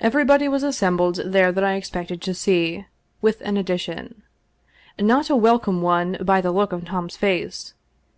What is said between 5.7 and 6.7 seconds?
one by the